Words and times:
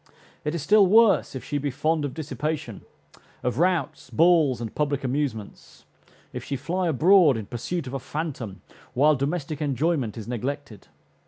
It 0.43 0.55
is 0.55 0.63
still 0.63 0.87
worse 0.87 1.35
if 1.35 1.43
she 1.43 1.59
be 1.59 1.69
fond 1.69 2.05
of 2.05 2.15
dissipation, 2.15 2.81
of 3.43 3.59
routs, 3.59 4.09
balls, 4.09 4.59
and 4.59 4.73
public 4.73 5.03
amusements; 5.03 5.85
if 6.33 6.43
she 6.43 6.55
fly 6.55 6.87
abroad 6.87 7.37
in 7.37 7.45
pursuit 7.45 7.85
of 7.85 7.93
a 7.93 7.99
phantom 7.99 8.63
while 8.95 9.13
domestic 9.15 9.61
enjoyment 9.61 10.17
is 10.17 10.27
neglected. 10.27 10.87